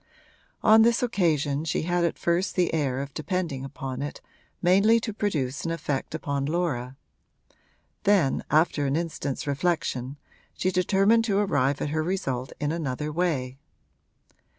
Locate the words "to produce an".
4.99-5.69